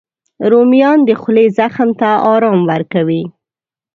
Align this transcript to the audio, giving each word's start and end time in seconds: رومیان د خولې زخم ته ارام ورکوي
رومیان 0.51 0.99
د 1.05 1.11
خولې 1.21 1.45
زخم 1.57 1.89
ته 1.99 2.09
ارام 2.33 2.59
ورکوي 2.71 3.23